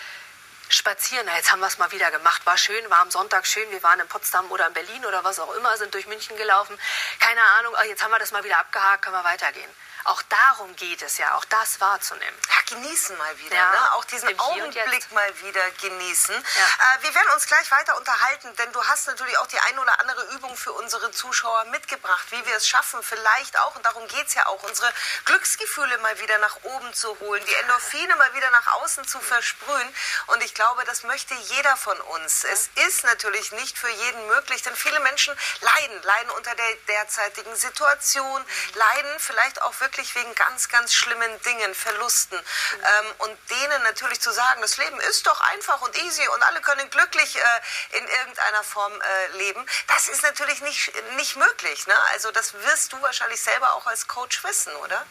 spazieren. 0.73 1.27
Jetzt 1.37 1.53
haben 1.53 1.61
wir 1.61 1.67
es 1.67 1.79
mal 1.79 1.91
wieder 1.93 2.11
gemacht. 2.11 2.45
War 2.47 2.57
schön, 2.57 2.89
war 2.91 3.01
am 3.01 3.11
Sonntag 3.11 3.47
schön. 3.47 3.71
Wir 3.71 3.83
waren 3.83 4.01
in 4.01 4.09
Potsdam 4.09 4.51
oder 4.51 4.67
in 4.67 4.73
Berlin 4.73 5.05
oder 5.07 5.25
was 5.25 5.39
auch 5.39 5.55
immer, 5.55 5.77
sind 5.77 5.95
durch 5.95 6.07
München 6.07 6.37
gelaufen. 6.37 6.79
Keine 7.19 7.43
Ahnung, 7.59 7.75
jetzt 7.89 8.03
haben 8.03 8.11
wir 8.11 8.19
das 8.19 8.33
mal 8.33 8.45
wieder 8.45 8.59
abgehakt, 8.59 9.03
können 9.03 9.17
wir 9.17 9.25
weitergehen. 9.25 9.71
Auch 10.05 10.23
darum 10.23 10.75
geht 10.77 11.03
es 11.03 11.19
ja, 11.19 11.35
auch 11.35 11.45
das 11.47 11.81
wahrzunehmen. 11.81 12.37
Ja, 12.49 12.77
genießen 12.77 13.17
mal 13.19 13.39
wieder, 13.39 13.57
ja, 13.57 13.71
ne? 13.71 13.93
auch 13.95 14.05
diesen 14.05 14.39
Augenblick 14.39 15.13
mal 15.13 15.41
wieder 15.41 15.71
genießen. 15.83 16.35
Ja. 16.35 16.41
Äh, 16.41 17.03
wir 17.03 17.15
werden 17.15 17.31
uns 17.35 17.47
gleich 17.47 17.71
weiter 17.71 17.97
unterhalten, 17.97 18.55
denn 18.57 18.73
du 18.73 18.83
hast 18.85 19.07
natürlich 19.09 19.37
auch 19.39 19.47
die 19.47 19.59
ein 19.59 19.79
oder 19.79 20.01
andere 20.01 20.25
Übung 20.35 20.57
für 20.57 20.73
unsere 20.73 21.11
Zuschauer 21.11 21.67
mitgebracht, 21.67 22.27
wie 22.31 22.47
wir 22.47 22.57
es 22.57 22.67
schaffen, 22.67 23.03
vielleicht 23.03 23.59
auch, 23.59 23.77
und 23.77 23.85
darum 23.85 24.07
geht 24.09 24.27
es 24.27 24.35
ja 24.35 24.47
auch, 24.47 24.63
unsere 24.63 24.93
Glücksgefühle 25.27 25.99
mal 25.99 26.19
wieder 26.21 26.39
nach 26.39 26.57
oben 26.63 26.95
zu 26.95 27.19
holen, 27.21 27.45
die 27.47 27.55
Endorphine 27.55 28.17
mal 28.17 28.35
wieder 28.35 28.51
nach 28.51 28.67
außen 28.83 29.07
zu 29.07 29.21
versprühen. 29.21 29.95
Und 30.29 30.43
ich 30.43 30.55
glaube, 30.55 30.85
das 30.85 31.03
möchte 31.03 31.35
jeder 31.35 31.77
von 31.77 32.01
uns. 32.01 32.45
Es 32.45 32.71
ist 32.87 33.05
natürlich 33.05 33.53
nicht 33.53 33.77
für 33.77 33.91
jeden 33.91 34.27
möglich, 34.29 34.63
denn 34.63 34.75
viele 34.77 35.01
Menschen 35.01 35.37
leiden, 35.61 36.03
leiden 36.03 36.31
unter 36.31 36.55
der 36.55 36.75
derzeitigen 36.89 37.55
Situation, 37.57 38.45
leiden 38.75 39.19
vielleicht 39.19 39.61
auch 39.63 39.79
wirklich 39.81 39.90
wirklich 39.91 40.15
wegen 40.15 40.35
ganz, 40.37 40.69
ganz 40.69 40.95
schlimmen 40.95 41.43
Dingen, 41.43 41.75
Verlusten. 41.75 42.39
Ähm, 42.39 43.15
und 43.19 43.39
denen 43.51 43.83
natürlich 43.83 44.21
zu 44.21 44.31
sagen, 44.31 44.61
das 44.63 44.77
Leben 44.77 44.99
ist 45.01 45.27
doch 45.27 45.41
einfach 45.53 45.81
und 45.83 45.97
easy 45.97 46.27
und 46.29 46.43
alle 46.45 46.61
können 46.61 46.89
glücklich 46.91 47.37
äh, 47.37 47.99
in 47.99 48.07
irgendeiner 48.07 48.63
Form 48.63 48.93
äh, 48.93 49.37
leben, 49.39 49.67
das 49.89 50.09
ist 50.09 50.23
natürlich 50.23 50.61
nicht, 50.63 50.93
nicht 51.17 51.37
möglich. 51.37 51.87
Ne? 51.87 51.95
Also 52.13 52.31
das 52.31 52.55
wirst 52.55 52.93
du 52.93 53.03
wahrscheinlich 53.03 53.41
selber 53.41 53.75
auch 53.75 53.87
als 53.87 54.07
Coach 54.07 54.45
wissen, 54.45 54.75
oder? 54.77 55.05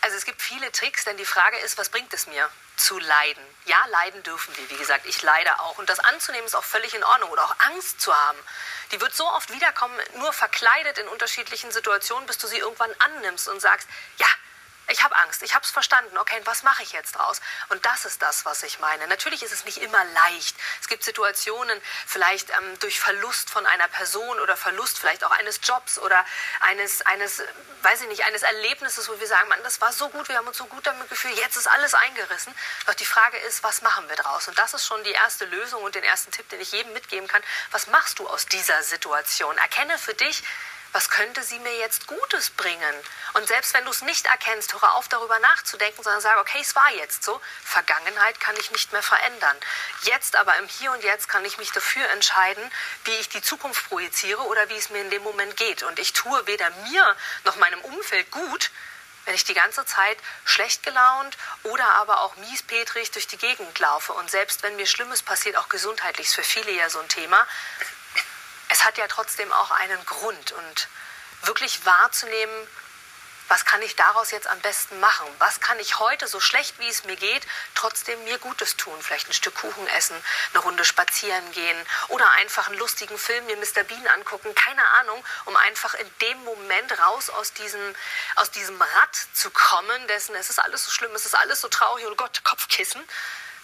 Also 0.00 0.16
es 0.16 0.24
gibt 0.24 0.40
viele 0.40 0.70
Tricks, 0.72 1.04
denn 1.04 1.16
die 1.16 1.24
Frage 1.24 1.58
ist, 1.58 1.76
was 1.76 1.88
bringt 1.88 2.12
es 2.14 2.26
mir 2.26 2.48
zu 2.76 2.98
leiden? 2.98 3.42
Ja, 3.64 3.84
leiden 3.86 4.22
dürfen 4.22 4.56
wir, 4.56 4.70
wie 4.70 4.76
gesagt, 4.76 5.06
ich 5.06 5.22
leide 5.22 5.58
auch. 5.60 5.78
Und 5.78 5.90
das 5.90 5.98
anzunehmen 5.98 6.46
ist 6.46 6.54
auch 6.54 6.64
völlig 6.64 6.94
in 6.94 7.02
Ordnung 7.02 7.30
oder 7.30 7.44
auch 7.44 7.54
Angst 7.58 8.00
zu 8.00 8.14
haben. 8.14 8.38
Die 8.92 9.00
wird 9.00 9.14
so 9.14 9.28
oft 9.28 9.52
wiederkommen, 9.52 9.98
nur 10.16 10.32
verkleidet 10.32 10.98
in 10.98 11.08
unterschiedlichen 11.08 11.72
Situationen, 11.72 12.26
bis 12.26 12.38
du 12.38 12.46
sie 12.46 12.58
irgendwann 12.58 12.94
annimmst 12.98 13.48
und 13.48 13.60
sagst, 13.60 13.88
ja, 14.18 14.28
Ich 14.90 15.04
habe 15.04 15.14
Angst, 15.16 15.42
ich 15.42 15.54
habe 15.54 15.64
es 15.64 15.70
verstanden. 15.70 16.16
Okay, 16.16 16.40
was 16.44 16.62
mache 16.62 16.82
ich 16.82 16.92
jetzt 16.92 17.12
draus? 17.12 17.42
Und 17.68 17.84
das 17.84 18.06
ist 18.06 18.22
das, 18.22 18.46
was 18.46 18.62
ich 18.62 18.80
meine. 18.80 19.06
Natürlich 19.08 19.42
ist 19.42 19.52
es 19.52 19.66
nicht 19.66 19.78
immer 19.78 20.02
leicht. 20.04 20.56
Es 20.80 20.88
gibt 20.88 21.04
Situationen, 21.04 21.78
vielleicht 22.06 22.48
ähm, 22.50 22.78
durch 22.80 22.98
Verlust 22.98 23.50
von 23.50 23.66
einer 23.66 23.86
Person 23.88 24.40
oder 24.40 24.56
Verlust 24.56 24.98
vielleicht 24.98 25.24
auch 25.24 25.30
eines 25.30 25.60
Jobs 25.62 25.98
oder 25.98 26.24
eines, 26.60 27.04
eines, 27.04 27.42
weiß 27.82 28.00
ich 28.00 28.08
nicht, 28.08 28.24
eines 28.24 28.42
Erlebnisses, 28.42 29.08
wo 29.10 29.20
wir 29.20 29.26
sagen, 29.26 29.48
Mann, 29.48 29.62
das 29.62 29.80
war 29.82 29.92
so 29.92 30.08
gut, 30.08 30.28
wir 30.28 30.38
haben 30.38 30.48
uns 30.48 30.56
so 30.56 30.64
gut 30.64 30.86
damit 30.86 31.08
gefühlt, 31.10 31.36
jetzt 31.36 31.56
ist 31.56 31.66
alles 31.66 31.92
eingerissen. 31.92 32.54
Doch 32.86 32.94
die 32.94 33.04
Frage 33.04 33.36
ist, 33.38 33.62
was 33.62 33.82
machen 33.82 34.08
wir 34.08 34.16
draus? 34.16 34.48
Und 34.48 34.58
das 34.58 34.72
ist 34.72 34.86
schon 34.86 35.04
die 35.04 35.12
erste 35.12 35.44
Lösung 35.44 35.82
und 35.82 35.94
den 35.94 36.04
ersten 36.04 36.32
Tipp, 36.32 36.48
den 36.48 36.60
ich 36.60 36.72
jedem 36.72 36.94
mitgeben 36.94 37.28
kann. 37.28 37.42
Was 37.72 37.88
machst 37.88 38.18
du 38.20 38.26
aus 38.26 38.46
dieser 38.46 38.82
Situation? 38.82 39.56
Erkenne 39.58 39.98
für 39.98 40.14
dich, 40.14 40.42
was 40.92 41.10
könnte 41.10 41.42
sie 41.42 41.58
mir 41.58 41.76
jetzt 41.78 42.06
Gutes 42.06 42.50
bringen? 42.50 42.94
Und 43.34 43.46
selbst 43.46 43.74
wenn 43.74 43.84
du 43.84 43.90
es 43.90 44.02
nicht 44.02 44.26
erkennst, 44.26 44.72
höre 44.72 44.94
auf 44.94 45.08
darüber 45.08 45.38
nachzudenken, 45.38 46.02
sondern 46.02 46.20
sage, 46.20 46.40
okay, 46.40 46.58
es 46.60 46.74
war 46.74 46.90
jetzt 46.92 47.24
so. 47.24 47.40
Vergangenheit 47.62 48.40
kann 48.40 48.56
ich 48.58 48.70
nicht 48.70 48.92
mehr 48.92 49.02
verändern. 49.02 49.56
Jetzt 50.02 50.36
aber 50.36 50.56
im 50.56 50.66
Hier 50.66 50.92
und 50.92 51.04
Jetzt 51.04 51.28
kann 51.28 51.44
ich 51.44 51.58
mich 51.58 51.70
dafür 51.72 52.08
entscheiden, 52.10 52.70
wie 53.04 53.14
ich 53.16 53.28
die 53.28 53.42
Zukunft 53.42 53.88
projiziere 53.88 54.42
oder 54.42 54.68
wie 54.68 54.76
es 54.76 54.90
mir 54.90 55.00
in 55.00 55.10
dem 55.10 55.22
Moment 55.22 55.56
geht. 55.56 55.82
Und 55.82 55.98
ich 55.98 56.12
tue 56.12 56.46
weder 56.46 56.70
mir 56.90 57.16
noch 57.44 57.56
meinem 57.56 57.80
Umfeld 57.82 58.30
gut, 58.30 58.70
wenn 59.28 59.34
ich 59.34 59.44
die 59.44 59.54
ganze 59.54 59.84
Zeit 59.84 60.16
schlecht 60.46 60.82
gelaunt 60.82 61.36
oder 61.64 61.84
aber 61.96 62.22
auch 62.22 62.36
miespetrig 62.36 63.10
durch 63.10 63.26
die 63.26 63.36
Gegend 63.36 63.78
laufe. 63.78 64.14
Und 64.14 64.30
selbst 64.30 64.62
wenn 64.62 64.76
mir 64.76 64.86
Schlimmes 64.86 65.22
passiert, 65.22 65.56
auch 65.56 65.68
gesundheitlich, 65.68 66.28
ist 66.28 66.34
für 66.34 66.42
viele 66.42 66.70
ja 66.70 66.88
so 66.88 66.98
ein 66.98 67.08
Thema, 67.08 67.46
es 68.68 68.84
hat 68.84 68.98
ja 68.98 69.06
trotzdem 69.08 69.52
auch 69.52 69.70
einen 69.70 70.04
Grund 70.06 70.52
und 70.52 70.88
wirklich 71.42 71.84
wahrzunehmen, 71.84 72.68
was 73.48 73.64
kann 73.64 73.80
ich 73.80 73.96
daraus 73.96 74.30
jetzt 74.30 74.46
am 74.46 74.60
besten 74.60 75.00
machen? 75.00 75.26
Was 75.38 75.60
kann 75.60 75.78
ich 75.80 75.98
heute, 75.98 76.28
so 76.28 76.38
schlecht 76.38 76.78
wie 76.78 76.88
es 76.88 77.04
mir 77.04 77.16
geht, 77.16 77.46
trotzdem 77.74 78.22
mir 78.24 78.38
Gutes 78.38 78.76
tun? 78.76 78.94
Vielleicht 79.00 79.28
ein 79.28 79.32
Stück 79.32 79.54
Kuchen 79.54 79.86
essen, 79.88 80.14
eine 80.52 80.62
Runde 80.62 80.84
spazieren 80.84 81.50
gehen 81.52 81.86
oder 82.08 82.30
einfach 82.32 82.68
einen 82.68 82.78
lustigen 82.78 83.16
Film 83.16 83.46
mir 83.46 83.56
Mr. 83.56 83.84
Bean 83.84 84.06
angucken, 84.08 84.54
keine 84.54 84.84
Ahnung, 85.00 85.24
um 85.46 85.56
einfach 85.56 85.94
in 85.94 86.10
dem 86.20 86.44
Moment 86.44 86.98
raus 86.98 87.30
aus 87.30 87.54
diesem, 87.54 87.94
aus 88.36 88.50
diesem 88.50 88.80
Rad 88.80 89.16
zu 89.32 89.50
kommen, 89.50 90.06
dessen 90.08 90.34
es 90.34 90.50
ist 90.50 90.58
alles 90.58 90.84
so 90.84 90.90
schlimm, 90.90 91.14
es 91.14 91.24
ist 91.24 91.34
alles 91.34 91.62
so 91.62 91.68
traurig, 91.68 92.04
oh 92.06 92.14
Gott, 92.16 92.44
Kopfkissen, 92.44 93.02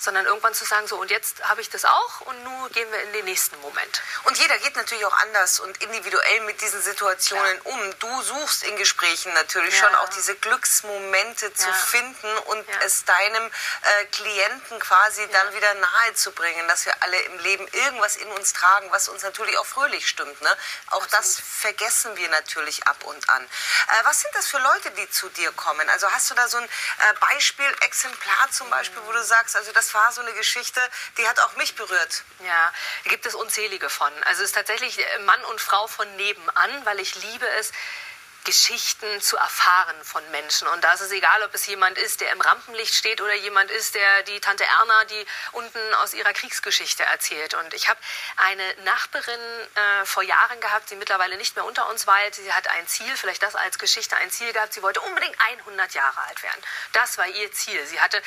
sondern 0.05 0.27
irgendwann 0.27 0.55
zu 0.55 0.65
sagen, 0.65 0.87
so 0.87 0.97
und 0.97 1.11
jetzt 1.11 1.43
habe 1.49 1.61
ich 1.61 1.71
das 1.71 1.85
auch 1.85 2.21
und 2.23 2.45
nun 2.45 2.73
gehen 2.73 2.91
wir 2.93 3.03
in 3.03 3.13
den 3.13 3.25
nächsten 3.25 3.59
Moment. 3.61 4.03
Und 4.25 4.39
jeder 4.39 4.59
geht 4.59 4.77
natürlich 4.77 5.05
auch 5.07 5.17
anders 5.19 5.61
und 5.61 5.83
individuell 5.83 6.41
mit 6.43 6.61
diesen 6.61 6.81
Situationen 6.83 7.57
ja. 7.57 7.73
um. 7.73 7.99
Du 7.99 8.23
suchst 8.23 8.65
in 8.65 8.77
Gesprächen 8.77 9.33
natürlich 9.35 9.75
ja. 9.81 9.87
schon 9.87 9.95
auch 9.97 10.09
diese 10.11 10.35
Glücksmomente 10.37 11.53
zu 11.55 11.73
finden 11.73 12.37
und 12.47 12.65
es 12.85 13.05
deinem 13.05 13.47
äh, 13.47 14.05
Klienten 14.07 14.79
quasi 14.79 15.27
dann 15.29 15.55
wieder 15.55 15.75
nahe 15.75 16.15
zu 16.15 16.33
bringen, 16.33 16.69
dass 16.69 16.87
wir 16.87 16.95
alle 17.01 17.19
im 17.21 17.39
Leben 17.41 17.67
irgendwas 17.69 18.17
in 18.17 18.29
uns 18.33 18.53
tragen, 18.53 18.91
was 18.91 19.09
uns 19.09 19.23
natürlich 19.23 19.57
auch 19.59 19.67
fröhlich 19.67 20.09
stimmt. 20.09 20.41
Ne? 20.43 20.57
Auch 20.91 21.03
Absolut. 21.03 21.13
das 21.13 21.41
vergessen 21.41 22.17
wir 22.17 22.29
natürlich 22.29 22.87
ab 22.87 23.03
und 23.05 23.29
an. 23.31 23.43
Äh, 23.43 24.05
was 24.05 24.21
sind 24.21 24.35
das 24.35 24.47
für 24.49 24.59
Leute, 24.59 24.91
die 24.93 25.09
zu 25.11 25.29
dir 25.31 25.51
kommen? 25.53 25.89
Also 25.91 26.11
hast 26.11 26.31
du 26.31 26.35
da 26.35 26.47
so 26.49 26.59
ein 26.59 26.65
äh, 26.65 27.15
Beispiel, 27.21 27.75
Exemplar 27.81 28.51
zum 28.51 28.69
Beispiel, 28.71 29.01
wo 29.07 29.13
du 29.13 29.23
sagst, 29.23 29.57
also 29.57 29.73
das 29.73 29.94
war 29.95 30.13
so 30.13 30.21
eine 30.21 30.33
Geschichte, 30.33 30.81
die 31.19 31.27
hat 31.27 31.41
auch 31.41 31.57
mich 31.57 31.75
berührt. 31.75 32.25
Ja, 32.45 32.73
gibt 33.05 33.27
es 33.27 33.35
unzählige 33.35 33.89
von. 33.89 34.13
Also 34.25 34.43
es 34.43 34.51
ist 34.51 34.55
tatsächlich 34.55 34.99
Mann 35.25 35.43
und 35.45 35.61
Frau 35.61 35.87
von 35.87 36.15
nebenan, 36.17 36.85
weil 36.85 37.01
ich 37.01 37.15
liebe 37.15 37.47
es, 37.59 37.73
Geschichten 38.45 39.23
zu 39.23 39.39
erfahren 39.39 39.97
von 40.03 40.23
Menschen. 40.31 40.69
Und 40.69 40.85
da 40.85 40.93
ist 40.93 41.01
es 41.01 41.11
egal, 41.13 41.43
ob 41.43 41.55
es 41.55 41.67
jemand 41.67 41.97
ist, 41.97 42.21
der 42.21 42.31
im 42.31 42.41
Rampenlicht 42.43 42.95
steht 42.95 43.23
oder 43.23 43.33
jemand 43.35 43.71
ist, 43.71 43.95
der 43.95 44.23
die 44.25 44.39
Tante 44.39 44.65
Erna, 44.65 45.05
die 45.05 45.27
unten 45.53 45.95
aus 46.03 46.13
ihrer 46.13 46.33
Kriegsgeschichte 46.35 47.03
erzählt. 47.05 47.55
Und 47.55 47.73
ich 47.73 47.89
habe 47.89 47.99
eine 48.37 48.75
Nachbarin 48.85 49.41
äh, 49.75 50.05
vor 50.05 50.23
Jahren 50.23 50.61
gehabt, 50.61 50.91
die 50.91 50.97
mittlerweile 50.97 51.39
nicht 51.39 51.57
mehr 51.57 51.65
unter 51.65 51.89
uns 51.89 52.07
weilt. 52.07 52.35
Sie 52.35 52.53
hat 52.53 52.69
ein 52.69 52.87
Ziel, 52.87 53.17
vielleicht 53.17 53.43
das 53.43 53.57
als 53.57 53.79
Geschichte, 53.79 54.15
ein 54.17 54.31
Ziel 54.31 54.53
gehabt. 54.53 54.75
Sie 54.75 54.83
wollte 54.83 55.01
unbedingt 55.01 55.37
100 55.41 55.95
Jahre 55.95 56.21
alt 56.29 56.43
werden. 56.43 56.61
Das 56.93 57.17
war 57.17 57.27
ihr 57.27 57.51
Ziel. 57.53 57.87
Sie 57.87 58.01
hatte 58.01 58.21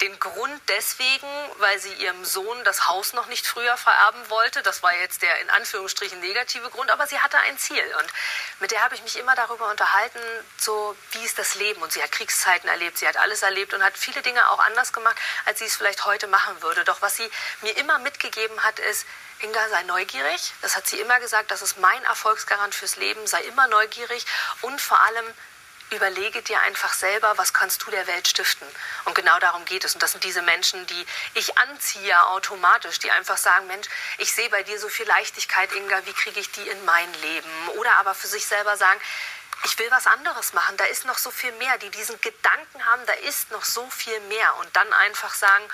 den 0.00 0.18
Grund 0.20 0.60
deswegen, 0.68 1.28
weil 1.58 1.80
sie 1.80 1.92
ihrem 1.94 2.24
Sohn 2.24 2.62
das 2.62 2.86
Haus 2.86 3.12
noch 3.12 3.26
nicht 3.26 3.44
früher 3.44 3.76
vererben 3.76 4.30
wollte. 4.30 4.62
Das 4.62 4.84
war 4.84 4.94
jetzt 4.98 5.22
der 5.22 5.40
in 5.40 5.50
Anführungsstrichen 5.50 6.20
negative 6.20 6.70
Grund, 6.70 6.92
aber 6.92 7.08
sie 7.08 7.18
hatte 7.18 7.38
ein 7.38 7.58
Ziel. 7.58 7.84
Und 7.98 8.12
mit 8.60 8.70
der 8.70 8.82
habe 8.82 8.94
ich 8.94 9.02
mich 9.02 9.18
immer 9.18 9.34
darüber 9.34 9.63
darüber 9.64 9.70
unterhalten, 9.70 10.20
so 10.58 10.96
wie 11.12 11.24
ist 11.24 11.38
das 11.38 11.54
Leben. 11.54 11.82
Und 11.82 11.92
sie 11.92 12.02
hat 12.02 12.12
Kriegszeiten 12.12 12.68
erlebt, 12.68 12.98
sie 12.98 13.08
hat 13.08 13.16
alles 13.16 13.42
erlebt 13.42 13.74
und 13.74 13.82
hat 13.82 13.96
viele 13.96 14.22
Dinge 14.22 14.48
auch 14.50 14.58
anders 14.58 14.92
gemacht, 14.92 15.16
als 15.44 15.58
sie 15.58 15.64
es 15.64 15.76
vielleicht 15.76 16.04
heute 16.04 16.26
machen 16.26 16.60
würde. 16.62 16.84
Doch 16.84 17.02
was 17.02 17.16
sie 17.16 17.30
mir 17.62 17.76
immer 17.76 17.98
mitgegeben 17.98 18.62
hat, 18.62 18.78
ist, 18.78 19.06
Inga, 19.40 19.68
sei 19.68 19.82
neugierig. 19.84 20.52
Das 20.62 20.76
hat 20.76 20.86
sie 20.86 21.00
immer 21.00 21.18
gesagt, 21.20 21.50
das 21.50 21.62
ist 21.62 21.78
mein 21.78 22.04
Erfolgsgarant 22.04 22.74
fürs 22.74 22.96
Leben, 22.96 23.26
sei 23.26 23.42
immer 23.42 23.66
neugierig 23.68 24.24
und 24.62 24.80
vor 24.80 25.00
allem 25.00 25.26
überlege 25.90 26.42
dir 26.42 26.60
einfach 26.60 26.92
selber, 26.92 27.36
was 27.36 27.52
kannst 27.52 27.82
du 27.84 27.90
der 27.90 28.06
Welt 28.06 28.26
stiften. 28.26 28.66
Und 29.04 29.14
genau 29.14 29.38
darum 29.38 29.64
geht 29.64 29.84
es. 29.84 29.94
Und 29.94 30.02
das 30.02 30.12
sind 30.12 30.24
diese 30.24 30.42
Menschen, 30.42 30.86
die 30.86 31.06
ich 31.34 31.56
anziehe 31.58 32.26
automatisch, 32.28 32.98
die 32.98 33.10
einfach 33.10 33.36
sagen, 33.36 33.66
Mensch, 33.66 33.86
ich 34.18 34.32
sehe 34.32 34.48
bei 34.50 34.62
dir 34.62 34.78
so 34.78 34.88
viel 34.88 35.06
Leichtigkeit, 35.06 35.72
Inga, 35.72 36.06
wie 36.06 36.12
kriege 36.12 36.40
ich 36.40 36.50
die 36.52 36.68
in 36.68 36.84
mein 36.84 37.12
Leben? 37.20 37.68
Oder 37.76 37.96
aber 37.98 38.14
für 38.14 38.26
sich 38.26 38.46
selber 38.46 38.76
sagen, 38.76 39.00
ich 39.64 39.78
will 39.78 39.90
was 39.90 40.06
anderes 40.06 40.52
machen, 40.52 40.76
da 40.76 40.84
ist 40.84 41.04
noch 41.04 41.18
so 41.18 41.30
viel 41.30 41.52
mehr, 41.52 41.78
die 41.78 41.90
diesen 41.90 42.20
Gedanken 42.20 42.84
haben, 42.84 43.06
da 43.06 43.12
ist 43.14 43.50
noch 43.50 43.64
so 43.64 43.88
viel 43.90 44.18
mehr. 44.20 44.56
Und 44.56 44.74
dann 44.76 44.92
einfach 44.92 45.34
sagen, 45.34 45.64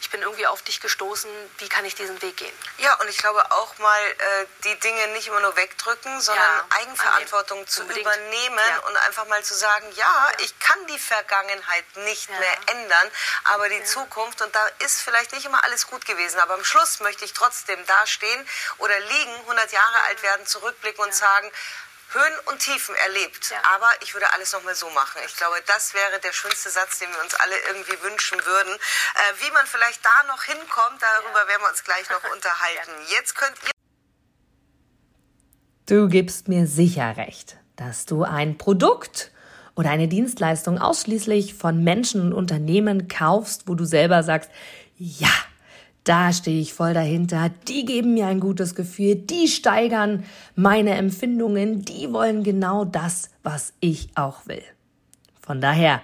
ich 0.00 0.10
bin 0.10 0.22
irgendwie 0.22 0.46
auf 0.46 0.62
dich 0.62 0.80
gestoßen, 0.80 1.30
wie 1.58 1.68
kann 1.68 1.84
ich 1.84 1.94
diesen 1.94 2.20
Weg 2.22 2.36
gehen? 2.36 2.54
Ja, 2.78 2.94
und 3.00 3.08
ich 3.08 3.18
glaube 3.18 3.50
auch 3.50 3.78
mal, 3.78 4.00
äh, 4.00 4.46
die 4.64 4.78
Dinge 4.80 5.08
nicht 5.08 5.28
immer 5.28 5.40
nur 5.40 5.56
wegdrücken, 5.56 6.20
sondern 6.20 6.44
ja, 6.44 6.66
Eigenverantwortung 6.80 7.66
zu 7.66 7.82
Unbedingt. 7.82 8.06
übernehmen 8.06 8.58
ja. 8.68 8.78
und 8.88 8.96
einfach 8.98 9.26
mal 9.26 9.42
zu 9.42 9.54
sagen, 9.54 9.86
ja, 9.92 10.08
ja, 10.08 10.32
ich 10.38 10.58
kann 10.58 10.86
die 10.86 10.98
Vergangenheit 10.98 11.84
nicht 11.96 12.30
mehr 12.30 12.56
ändern, 12.66 13.10
aber 13.44 13.68
die 13.68 13.82
Zukunft, 13.84 14.40
und 14.40 14.54
da 14.54 14.66
ist 14.78 15.02
vielleicht 15.02 15.32
nicht 15.32 15.44
immer 15.44 15.62
alles 15.64 15.86
gut 15.86 16.04
gewesen, 16.06 16.40
aber 16.40 16.54
am 16.54 16.64
Schluss 16.64 17.00
möchte 17.00 17.24
ich 17.24 17.32
trotzdem 17.34 17.84
dastehen 17.86 18.48
oder 18.78 18.98
liegen, 18.98 19.34
100 19.40 19.70
Jahre 19.72 20.02
alt 20.02 20.22
werden, 20.22 20.46
zurückblicken 20.46 21.04
und 21.04 21.14
sagen, 21.14 21.50
Höhen 22.12 22.38
und 22.46 22.58
Tiefen 22.58 22.94
erlebt. 23.06 23.50
Ja. 23.50 23.58
Aber 23.74 23.88
ich 24.02 24.14
würde 24.14 24.32
alles 24.32 24.52
nochmal 24.52 24.74
so 24.74 24.88
machen. 24.90 25.20
Ich 25.26 25.36
glaube, 25.36 25.56
das 25.66 25.94
wäre 25.94 26.18
der 26.20 26.32
schönste 26.32 26.70
Satz, 26.70 26.98
den 26.98 27.10
wir 27.12 27.20
uns 27.20 27.34
alle 27.34 27.54
irgendwie 27.68 28.02
wünschen 28.02 28.44
würden. 28.44 28.72
Äh, 28.74 29.44
wie 29.44 29.50
man 29.52 29.66
vielleicht 29.66 30.04
da 30.04 30.24
noch 30.28 30.42
hinkommt, 30.42 31.00
darüber 31.00 31.42
ja. 31.42 31.48
werden 31.48 31.62
wir 31.62 31.70
uns 31.70 31.84
gleich 31.84 32.08
noch 32.10 32.24
unterhalten. 32.34 32.92
Jetzt 33.10 33.34
könnt 33.34 33.56
ihr. 33.64 33.70
Du 35.86 36.08
gibst 36.08 36.48
mir 36.48 36.66
sicher 36.66 37.16
recht, 37.16 37.56
dass 37.76 38.04
du 38.04 38.22
ein 38.22 38.58
Produkt 38.58 39.30
oder 39.74 39.90
eine 39.90 40.08
Dienstleistung 40.08 40.78
ausschließlich 40.78 41.54
von 41.54 41.84
Menschen 41.84 42.20
und 42.20 42.32
Unternehmen 42.32 43.08
kaufst, 43.08 43.68
wo 43.68 43.74
du 43.74 43.84
selber 43.84 44.22
sagst, 44.22 44.50
ja, 44.96 45.30
da 46.08 46.32
stehe 46.32 46.60
ich 46.60 46.72
voll 46.72 46.94
dahinter, 46.94 47.50
die 47.68 47.84
geben 47.84 48.14
mir 48.14 48.26
ein 48.28 48.40
gutes 48.40 48.74
Gefühl, 48.74 49.14
die 49.14 49.46
steigern 49.46 50.24
meine 50.54 50.94
Empfindungen, 50.94 51.82
die 51.84 52.12
wollen 52.12 52.42
genau 52.42 52.86
das, 52.86 53.30
was 53.42 53.74
ich 53.80 54.08
auch 54.14 54.46
will. 54.46 54.62
Von 55.40 55.60
daher, 55.60 56.00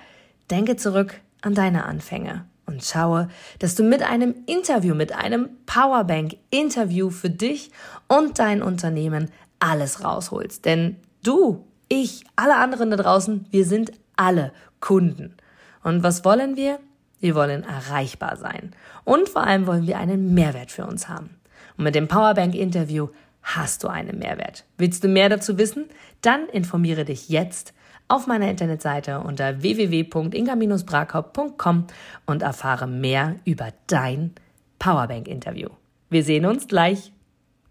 denke 0.51 0.77
zurück 0.77 1.21
an 1.41 1.55
deine 1.55 1.87
Anfänge 1.87 2.45
und 2.67 2.85
schaue, 2.85 3.29
dass 3.61 3.77
du 3.77 3.83
mit 3.83 4.03
einem 4.03 4.35
Interview, 4.47 4.95
mit 4.95 5.15
einem 5.15 5.49
Powerbank-Interview 5.65 7.09
für 7.09 7.31
dich 7.31 7.71
und 8.07 8.39
dein 8.39 8.63
Unternehmen 8.63 9.31
alles 9.59 10.05
rausholst. 10.05 10.67
Denn 10.67 10.97
du, 11.23 11.65
ich, 11.89 12.25
alle 12.37 12.57
anderen 12.57 12.91
da 12.91 12.97
draußen, 12.97 13.47
wir 13.51 13.65
sind 13.65 13.93
alle 14.17 14.53
Kunden. 14.81 15.37
Und 15.83 16.03
was 16.03 16.25
wollen 16.25 16.57
wir? 16.57 16.79
Wir 17.25 17.35
wollen 17.35 17.65
erreichbar 17.65 18.37
sein. 18.37 18.77
Und 19.05 19.29
vor 19.31 19.47
allem 19.47 19.67
wollen 19.67 19.87
wir 19.87 19.97
einen 19.97 20.35
Mehrwert 20.35 20.71
für 20.71 20.85
uns 20.85 21.09
haben. 21.09 21.31
Und 21.79 21.85
mit 21.85 21.95
dem 21.95 22.07
Powerbank-Interview 22.07 23.09
hast 23.43 23.83
du 23.83 23.89
einen 23.89 24.19
Mehrwert. 24.19 24.67
Willst 24.77 25.03
du 25.03 25.09
mehr 25.09 25.31
dazu 25.31 25.57
wissen? 25.57 25.87
Dann 26.21 26.47
informiere 26.51 27.07
dich 27.07 27.31
jetzt 27.31 27.73
auf 28.09 28.27
meiner 28.27 28.51
Internetseite 28.51 29.21
unter 29.21 29.63
www.inga-brakop.com 29.63 31.87
und 32.27 32.43
erfahre 32.43 32.87
mehr 32.87 33.37
über 33.47 33.69
dein 33.87 34.35
Powerbank-Interview. 34.79 35.71
Wir 36.11 36.25
sehen 36.25 36.45
uns 36.45 36.69
gleich. 36.69 37.11